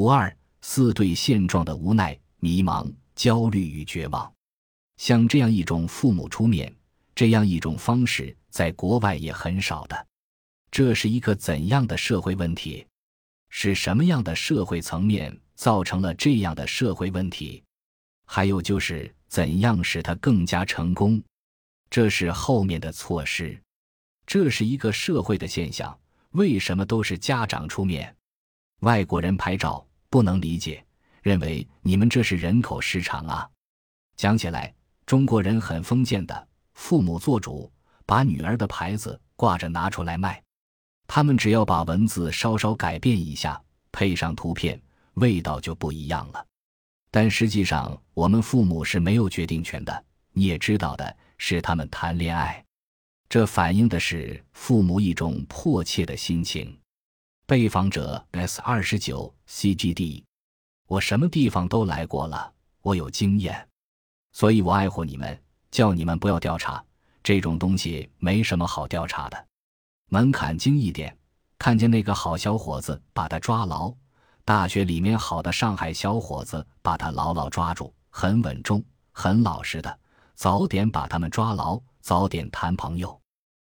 [0.00, 4.32] 五二四对现状的无奈、迷茫、焦虑与绝望。
[4.96, 6.74] 像这样一种父母出面，
[7.14, 10.06] 这样一种方式，在国外也很少的。
[10.70, 12.86] 这是一个怎样的社会问题？
[13.50, 17.62] 是什么样的社会层面造成了这样的社会问题？
[18.24, 21.22] 还有就是怎样使它更加成功？
[21.90, 23.60] 这是后面的措施。
[24.26, 25.94] 这是一个社会的现象。
[26.30, 28.16] 为什么都是家长出面？
[28.80, 30.84] 外国人拍照不能理解，
[31.22, 33.48] 认为你们这是人口市场啊。
[34.16, 34.74] 讲起来，
[35.06, 37.72] 中国人很封建的，父母做主，
[38.04, 40.42] 把女儿的牌子挂着拿出来卖。
[41.06, 43.60] 他们只要把文字稍稍改变一下，
[43.92, 44.80] 配上图片，
[45.14, 46.44] 味道就不一样了。
[47.10, 50.04] 但实际上，我们父母是没有决定权的。
[50.32, 52.64] 你也知道的，是他们谈恋爱，
[53.28, 56.78] 这反映的是父母一种迫切的心情。
[57.50, 60.22] 被访者 S 二十九 CGD，
[60.86, 63.68] 我什么地方都来过了，我有经验，
[64.30, 65.36] 所以我爱护你们，
[65.68, 66.80] 叫你们不要调查
[67.24, 69.46] 这种东西，没什么好调查的。
[70.10, 71.18] 门槛精一点，
[71.58, 73.92] 看见那个好小伙子，把他抓牢。
[74.44, 78.80] 大学里面好的上海小伙子，把他牢牢抓住，很稳重，
[79.10, 79.98] 很老实的。
[80.36, 83.20] 早点把他们抓牢，早点谈朋友。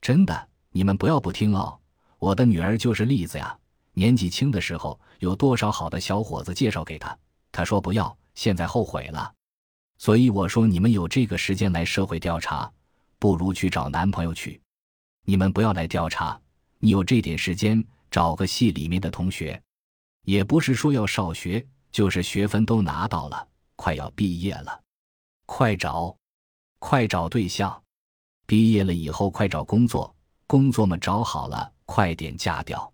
[0.00, 1.76] 真的，你们不要不听哦。
[2.18, 3.58] 我的女儿就是例子呀。
[3.98, 7.18] 年纪轻的时候，有多少好的小伙子介绍给他？
[7.50, 9.32] 他说不要，现在后悔了。
[9.96, 12.70] 所以我说，你们有这个时间来社会调查，
[13.18, 14.60] 不如去找男朋友去。
[15.24, 16.38] 你们不要来调查，
[16.78, 19.58] 你有这点时间，找个系里面的同学，
[20.24, 24.78] 也不是说要少学，就是学分都拿到了，快要毕业了，
[25.46, 26.14] 快找，
[26.78, 27.82] 快找对象，
[28.46, 30.14] 毕业了以后快找工作，
[30.46, 32.92] 工作嘛找好了，快点嫁掉，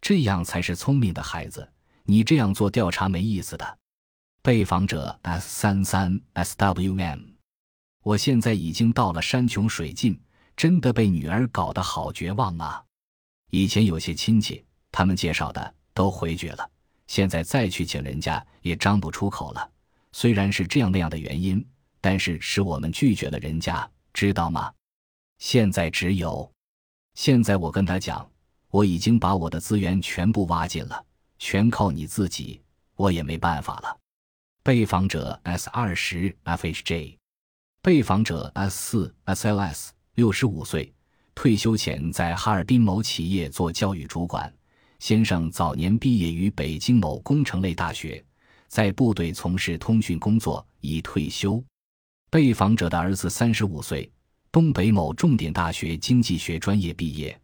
[0.00, 1.72] 这样才是聪明的孩子。
[2.04, 3.78] 你这样做调查没意思的。
[4.42, 7.34] 被访者 S 三三 SWM，
[8.02, 10.20] 我现在已经到了山穷水尽。
[10.56, 12.84] 真的被女儿搞得好绝望啊！
[13.50, 14.62] 以前有些亲戚，
[14.92, 16.70] 他们介绍的都回绝了，
[17.06, 19.70] 现在再去请人家也张不出口了。
[20.12, 21.66] 虽然是这样那样的原因，
[22.02, 24.70] 但是是我们拒绝了人家，知道吗？
[25.38, 26.52] 现在只有，
[27.14, 28.30] 现在我跟他讲，
[28.70, 31.04] 我已经把我的资源全部挖尽了，
[31.38, 32.60] 全靠你自己，
[32.96, 33.98] 我也没办法了。
[34.62, 37.16] 被访者 S 二十 FHJ，
[37.82, 39.90] 被访者 S 四 SLS。
[40.16, 40.92] 六十五岁，
[41.34, 44.52] 退休前在哈尔滨某企业做教育主管。
[44.98, 48.22] 先生早年毕业于北京某工程类大学，
[48.68, 51.62] 在部队从事通讯工作，已退休。
[52.28, 54.12] 被访者的儿子三十五岁，
[54.52, 57.40] 东北某重点大学经济学专业毕业，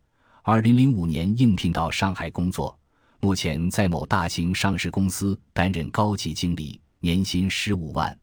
[0.48, 2.78] 二零零五年应聘到上海工作，
[3.18, 8.16] 目前在某大型上市公司担任高级经理，年薪十五万。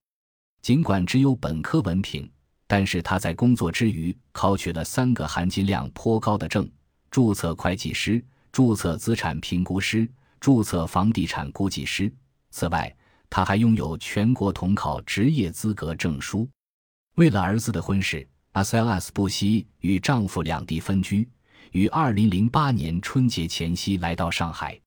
[0.61, 2.31] 尽管只有本科文凭。
[2.65, 6.65] 但是他在工作之余考取了三个含金量颇高的证：
[7.11, 8.23] 注册会计师、
[8.53, 12.09] 注册资产评估师、注册房地产估计师。
[12.51, 12.95] 此外，
[13.29, 16.47] 他还拥有全国统考职业资格证书。
[17.15, 21.27] 为了儿子的婚事阿塞拉斯不惜与丈夫两地分居，
[21.73, 24.79] 于二零零八年春节前夕来到上海。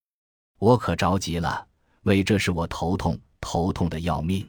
[0.59, 1.67] 我可着急了，
[2.03, 4.49] 为这事我头痛，头痛的要命。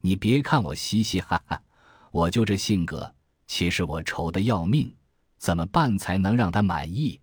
[0.00, 1.62] 你别看我嘻嘻哈哈。
[2.10, 3.14] 我就这性格，
[3.46, 4.90] 其实我愁得要命，
[5.36, 7.20] 怎么办才能让他满意？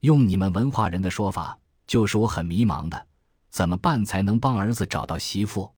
[0.00, 3.06] 用你们文化人的说法，就是我很迷茫的，
[3.50, 5.70] 怎么办才能帮儿子找到媳妇？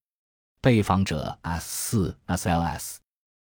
[0.61, 2.97] 被访者 S 四 SLS，